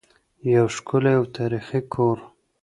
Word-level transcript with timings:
یو 0.55 0.65
ښکلی 0.75 1.13
او 1.19 1.25
تاریخي 1.37 1.81
کور. 1.93 2.17